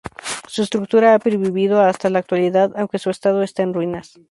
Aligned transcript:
Su 0.47 0.63
estructura 0.63 1.13
ha 1.13 1.19
pervivido 1.19 1.79
hasta 1.79 2.09
la 2.09 2.17
actualidad, 2.17 2.71
aunque 2.75 2.97
su 2.97 3.11
estado 3.11 3.43
está 3.43 3.61
en 3.61 3.75
ruinas. 3.75 4.17